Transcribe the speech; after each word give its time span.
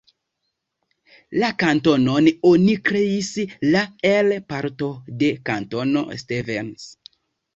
La 1.41 1.49
kantonon 1.63 2.29
oni 2.51 2.77
kreis 2.89 3.29
la 3.75 3.83
el 4.13 4.33
parto 4.53 4.89
de 5.21 5.31
Kantono 5.51 6.05
Stevens. 6.23 6.91